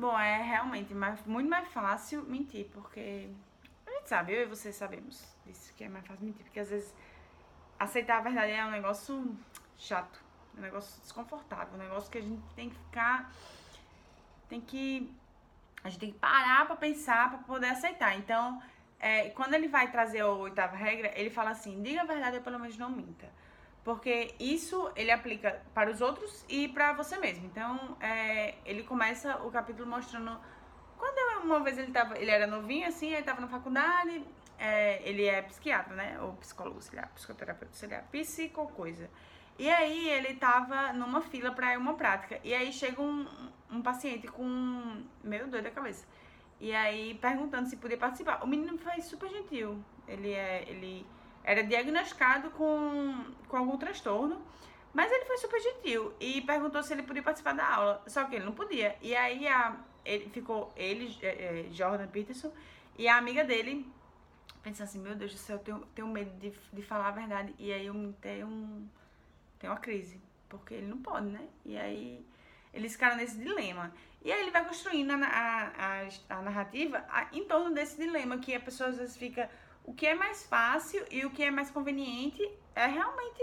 [0.00, 3.28] Bom, é realmente mais, muito mais fácil mentir, porque
[3.86, 6.70] a gente sabe, eu e você sabemos disso, que é mais fácil mentir, porque às
[6.70, 6.94] vezes
[7.78, 9.36] aceitar a verdade é um negócio
[9.76, 10.18] chato,
[10.56, 13.30] um negócio desconfortável, um negócio que a gente tem que ficar.
[14.48, 15.14] Tem que.
[15.84, 18.16] A gente tem que parar pra pensar pra poder aceitar.
[18.16, 18.58] Então,
[18.98, 22.42] é, quando ele vai trazer a oitava regra, ele fala assim: diga a verdade ou
[22.42, 23.30] pelo menos não minta.
[23.84, 27.46] Porque isso ele aplica para os outros e para você mesmo.
[27.46, 30.38] Então, é, ele começa o capítulo mostrando.
[30.98, 34.22] Quando uma vez ele, tava, ele era novinho, assim, ele estava na faculdade,
[34.58, 36.18] é, ele é psiquiatra, né?
[36.20, 39.08] Ou psicólogo auxiliar, psicoterapeuta auxiliar, psico coisa.
[39.58, 42.38] E aí ele tava numa fila ir uma prática.
[42.44, 43.26] E aí chega um,
[43.70, 45.02] um paciente com.
[45.24, 46.06] Meu doido da cabeça.
[46.58, 48.42] E aí perguntando se podia participar.
[48.42, 49.82] O menino foi super gentil.
[50.06, 50.64] Ele é.
[50.68, 51.06] Ele
[51.44, 54.40] era diagnosticado com, com algum transtorno.
[54.92, 58.02] Mas ele foi super gentil e perguntou se ele podia participar da aula.
[58.06, 58.96] Só que ele não podia.
[59.00, 62.52] E aí a, ele ficou, ele, é, Jordan Peterson,
[62.98, 63.86] e a amiga dele
[64.62, 67.54] pensando assim, meu Deus do céu, eu tenho, tenho medo de, de falar a verdade.
[67.58, 68.88] E aí eu tenho, um,
[69.58, 71.46] tenho uma crise, porque ele não pode, né?
[71.64, 72.24] E aí
[72.72, 73.92] eles ficaram nesse dilema.
[74.22, 78.54] E aí ele vai construindo a, a, a, a narrativa em torno desse dilema, que
[78.54, 79.50] a pessoa às vezes fica.
[79.90, 82.40] O que é mais fácil e o que é mais conveniente
[82.76, 83.42] é realmente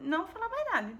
[0.00, 0.96] não falar a verdade.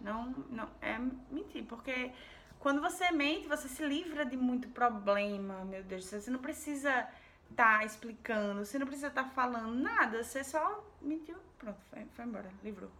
[0.00, 0.98] Não, não é
[1.30, 2.10] mentir, porque
[2.58, 7.06] quando você mente, você se livra de muito problema, meu Deus, você não precisa
[7.54, 12.24] tá explicando, você não precisa estar tá falando nada, você só mentiu, pronto, foi, foi
[12.24, 12.90] embora, livrou.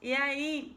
[0.00, 0.74] E aí,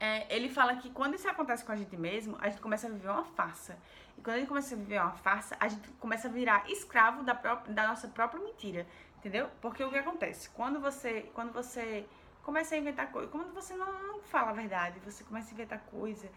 [0.00, 2.90] é, ele fala que quando isso acontece com a gente mesmo, a gente começa a
[2.90, 3.78] viver uma farsa.
[4.16, 7.22] E quando a gente começa a viver uma farsa, a gente começa a virar escravo
[7.22, 8.86] da, própria, da nossa própria mentira,
[9.18, 9.50] entendeu?
[9.60, 10.48] Porque o que acontece?
[10.50, 12.06] Quando você, quando você
[12.42, 15.78] começa a inventar coisa, quando você não, não fala a verdade, você começa a inventar
[15.90, 16.28] coisa,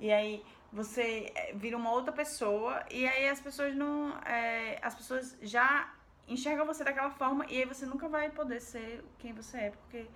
[0.00, 4.18] e aí você eh, vira uma outra pessoa e aí as pessoas não.
[4.26, 5.92] É, as pessoas já
[6.26, 10.06] enxergam você daquela forma e aí você nunca vai poder ser quem você é, porque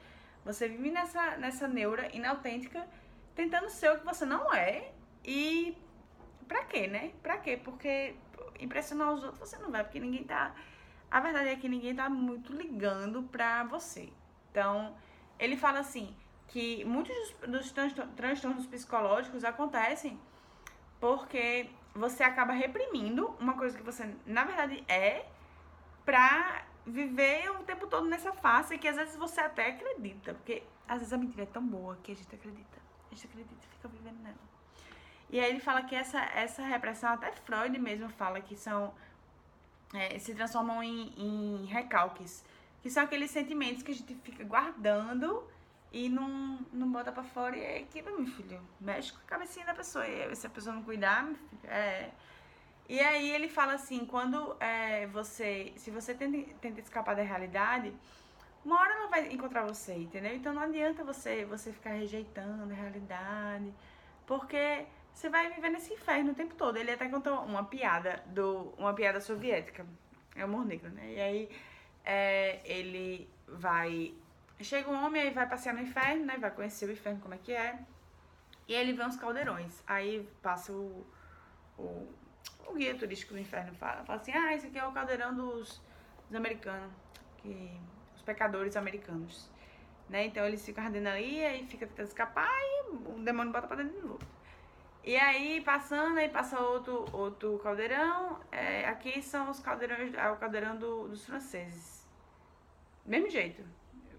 [0.47, 2.87] você vive nessa, nessa neura inautêntica,
[3.34, 4.93] tentando ser o que você não é
[5.25, 5.77] e
[6.47, 7.11] pra quê, né?
[7.21, 7.61] Pra quê?
[7.62, 8.15] Porque
[8.61, 10.55] impressionar os outros você não vai, porque ninguém tá.
[11.11, 14.12] A verdade é que ninguém tá muito ligando pra você.
[14.51, 14.97] Então,
[15.37, 17.75] ele fala assim que muitos dos,
[18.15, 20.19] transtornos psicológicos acontecem
[21.01, 25.27] porque você acaba reprimindo uma coisa que você, na verdade, é
[26.05, 30.35] pra viver o tempo todo nessa face que às vezes você até acredita.
[30.35, 32.79] Porque às vezes a mentira é tão boa que a gente acredita.
[33.11, 34.37] A gente acredita e fica vivendo nela.
[35.29, 38.95] E aí ele fala que essa, essa repressão, até Freud mesmo fala que são.
[39.95, 42.45] É, se transformam em, em recalques.
[42.83, 45.45] Que são aqueles sentimentos que a gente fica guardando
[45.93, 48.61] e não, não bota pra fora e é aquilo, meu filho.
[48.81, 50.07] Mexe com a cabecinha da pessoa.
[50.07, 52.11] E se a pessoa não cuidar, meu filho, é.
[52.89, 55.73] E aí ele fala assim, quando é, você.
[55.77, 57.93] Se você tenta, tenta escapar da realidade,
[58.65, 60.35] uma hora ela vai encontrar você, entendeu?
[60.35, 63.73] Então não adianta você, você ficar rejeitando a realidade.
[64.27, 66.77] Porque você vai viver nesse inferno o tempo todo.
[66.77, 68.75] Ele até contou uma piada do.
[68.79, 69.87] uma piada soviética.
[70.35, 71.13] É o negro, né?
[71.13, 71.51] E aí
[72.05, 74.15] é, ele vai
[74.61, 76.39] Chega um homem, aí vai passear no inferno, né?
[76.39, 77.79] Vai conhecer o inferno, como é que é.
[78.67, 79.83] E ele vê uns caldeirões.
[79.87, 81.07] Aí passa o,
[81.79, 82.09] o,
[82.69, 85.82] o guia turístico do inferno, fala, fala assim, ah, esse aqui é o caldeirão dos,
[86.28, 86.93] dos americanos,
[87.38, 87.81] que,
[88.15, 89.50] os pecadores americanos.
[90.09, 90.27] Né?
[90.27, 94.00] Então eles ficam ardendo ali, aí fica tentando escapar e o demônio bota pra dentro
[94.00, 94.21] de novo.
[95.03, 98.41] E aí, passando, aí passa outro, outro caldeirão.
[98.50, 102.05] É, aqui são os caldeirões, é o caldeirão do, dos franceses.
[103.05, 103.62] Mesmo jeito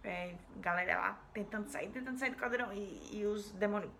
[0.07, 3.91] é, galera lá tentando sair, tentando sair do caldeirão e, e os demônios.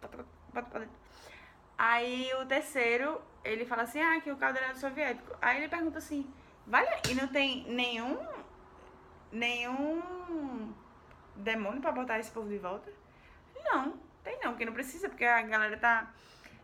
[1.77, 5.35] Aí o terceiro, ele fala assim: ah, que o caldeirão é soviético.
[5.41, 6.27] Aí ele pergunta assim:
[6.65, 8.17] vale, e não tem nenhum.
[9.31, 10.73] nenhum
[11.35, 12.91] demônio pra botar esse povo de volta?
[13.63, 13.93] Não,
[14.23, 16.11] tem não, porque não precisa, porque a galera tá,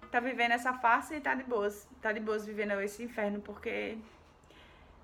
[0.10, 1.88] tá vivendo essa farsa e tá de boas.
[2.02, 3.98] Tá de boas vivendo esse inferno, porque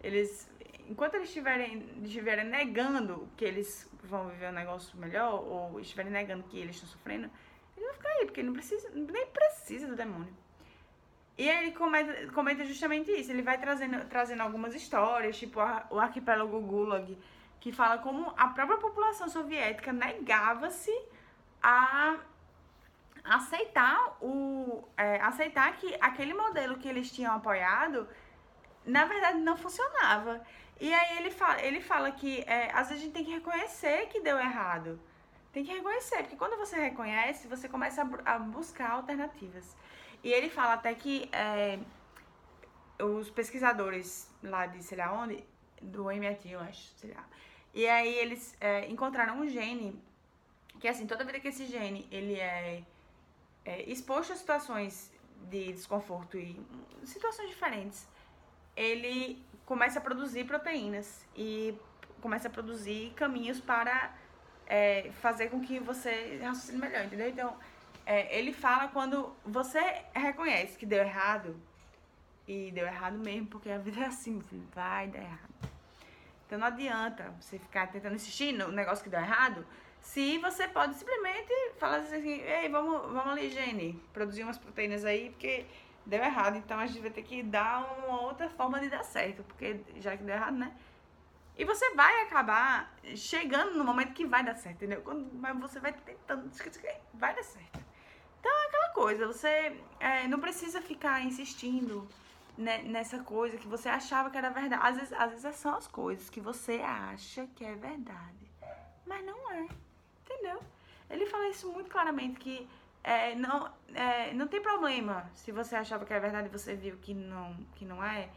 [0.01, 0.49] eles
[0.89, 6.43] enquanto eles estiverem, estiverem negando que eles vão viver um negócio melhor, ou estiverem negando
[6.43, 7.29] que eles estão sofrendo,
[7.79, 10.33] eles vão ficar aí, porque não precisa, nem precisa do demônio.
[11.37, 15.97] E ele comenta, comenta justamente isso, ele vai trazendo, trazendo algumas histórias, tipo a, o
[15.97, 17.17] arquipélago Gulag,
[17.61, 20.93] que fala como a própria população soviética negava-se
[21.63, 22.17] a
[23.23, 28.07] aceitar o é, aceitar que aquele modelo que eles tinham apoiado
[28.85, 30.41] na verdade não funcionava
[30.79, 34.07] e aí ele fala, ele fala que é, às vezes a gente tem que reconhecer
[34.07, 34.99] que deu errado.
[35.59, 39.75] Tem que reconhecer, porque quando você reconhece, você começa a, a buscar alternativas.
[40.23, 41.77] E ele fala até que é,
[43.03, 45.43] os pesquisadores lá de sei lá onde,
[45.81, 47.27] do MIT, eu acho, sei lá.
[47.73, 50.01] E aí eles é, encontraram um gene
[50.79, 52.81] que assim, toda vida que esse gene ele é,
[53.65, 55.11] é exposto a situações
[55.49, 56.57] de desconforto e
[57.03, 58.07] situações diferentes,
[58.77, 61.77] ele começa a produzir proteínas e
[62.21, 64.15] começa a produzir caminhos para
[64.69, 67.27] é, fazer com que você raciocine melhor, entendeu?
[67.27, 67.57] Então,
[68.05, 69.79] é, ele fala quando você
[70.13, 71.59] reconhece que deu errado,
[72.47, 75.53] e deu errado mesmo, porque a vida é assim, filho, vai dar errado.
[76.45, 79.63] Então não adianta você ficar tentando insistir no negócio que deu errado,
[80.01, 85.29] se você pode simplesmente falar assim, ei, vamos, vamos ali, Jenny, produzir umas proteínas aí,
[85.29, 85.65] porque
[86.05, 89.43] deu errado, então a gente vai ter que dar uma outra forma de dar certo,
[89.43, 90.73] porque já que deu errado, né?
[91.59, 95.01] E você vai acabar chegando no momento que vai dar certo, entendeu?
[95.01, 96.49] Quando, mas você vai tentando,
[97.13, 97.83] vai dar certo.
[98.39, 102.07] Então é aquela coisa, você é, não precisa ficar insistindo
[102.57, 104.81] né, nessa coisa que você achava que era verdade.
[104.81, 108.49] Às vezes, às vezes são as coisas que você acha que é verdade,
[109.05, 109.67] mas não é,
[110.23, 110.63] entendeu?
[111.09, 112.69] Ele fala isso muito claramente que
[113.03, 116.95] é, não, é, não tem problema se você achava que é verdade e você viu
[117.01, 118.29] que não, que não é.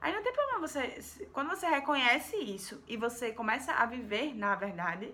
[0.00, 1.26] Aí não tem problema você.
[1.32, 5.12] Quando você reconhece isso e você começa a viver na verdade,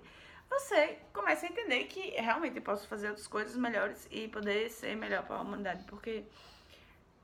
[0.48, 4.94] você começa a entender que realmente eu posso fazer outras coisas melhores e poder ser
[4.96, 5.84] melhor para a humanidade.
[5.84, 6.25] Porque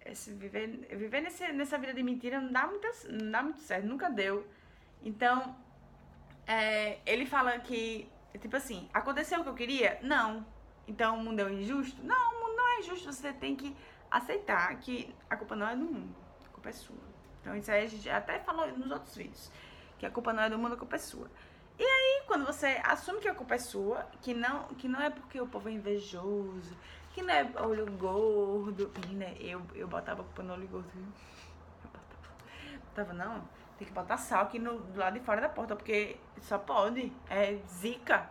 [0.05, 0.67] esse viver,
[0.97, 4.47] viver nesse, nessa vida de mentira não dá, muito, não dá muito certo, nunca deu.
[5.03, 5.57] Então,
[6.47, 8.09] é, ele fala que,
[8.41, 9.99] tipo assim, aconteceu o que eu queria?
[10.03, 10.47] Não.
[10.89, 12.03] Então o mundo é injusto?
[12.03, 13.13] Não, o mundo não é injusto.
[13.13, 13.77] Você tem que
[14.11, 16.97] aceitar que a culpa não é do mundo, a culpa é sua.
[17.41, 19.51] Então isso aí a gente até falou nos outros vídeos,
[19.99, 21.29] que a culpa não é do mundo, a culpa é sua.
[21.79, 25.09] E aí, quando você assume que a culpa é sua, que não, que não é
[25.09, 26.77] porque o povo é invejoso,
[27.15, 28.93] que não é olho gordo.
[29.01, 30.91] Menina, eu, eu botava a culpa no olho gordo?
[32.75, 33.15] Eu botava.
[33.15, 33.49] Não,
[33.79, 37.11] tem que botar sal aqui no, do lado de fora da porta, porque só pode.
[37.31, 38.31] É zica.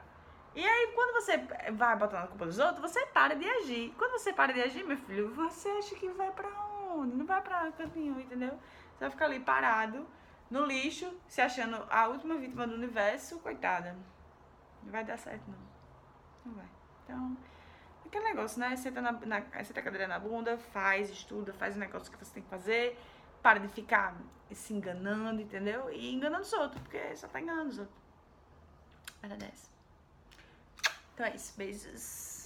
[0.54, 1.38] E aí, quando você
[1.72, 3.94] vai botando a culpa dos outros, você para de agir.
[3.98, 6.50] Quando você para de agir, meu filho, você acha que vai pra
[6.92, 7.16] onde?
[7.16, 8.60] Não vai pra cantinho, entendeu?
[9.00, 10.06] Você vai ficar ali parado,
[10.50, 13.96] no lixo, se achando a última vítima do universo, coitada.
[14.84, 15.58] Não vai dar certo, não.
[16.46, 16.66] Não vai.
[17.06, 17.38] Então,
[18.06, 18.76] aquele negócio, né?
[18.76, 22.34] Senta, na, na, senta a cadeira na bunda, faz, estuda, faz o negócio que você
[22.34, 23.00] tem que fazer.
[23.42, 24.18] Para de ficar
[24.52, 25.90] se enganando, entendeu?
[25.94, 27.98] E enganando os outros, porque só tá enganando os outros.
[29.24, 29.70] Essa.
[31.14, 31.54] Então é isso.
[31.56, 32.39] Beijos.